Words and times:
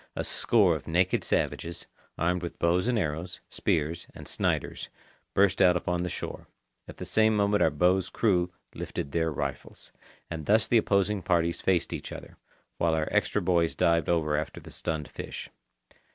A 0.15 0.23
score 0.23 0.75
of 0.75 0.87
naked 0.87 1.23
savages, 1.23 1.85
armed 2.17 2.41
with 2.41 2.57
bows 2.57 2.87
and 2.87 2.97
arrows, 2.97 3.39
spears, 3.51 4.07
and 4.15 4.27
Sniders, 4.27 4.89
burst 5.35 5.61
out 5.61 5.77
upon 5.77 6.01
the 6.01 6.09
shore. 6.09 6.47
At 6.87 6.97
the 6.97 7.05
same 7.05 7.35
moment 7.35 7.61
our 7.61 7.69
boat's 7.69 8.09
crew 8.09 8.51
lifted 8.73 9.11
their 9.11 9.31
rifles. 9.31 9.91
And 10.27 10.47
thus 10.47 10.67
the 10.67 10.79
opposing 10.79 11.21
parties 11.21 11.61
faced 11.61 11.93
each 11.93 12.11
other, 12.11 12.35
while 12.79 12.95
our 12.95 13.09
extra 13.11 13.43
boys 13.43 13.75
dived 13.75 14.09
over 14.09 14.35
after 14.35 14.59
the 14.59 14.71
stunned 14.71 15.07
fish. 15.07 15.51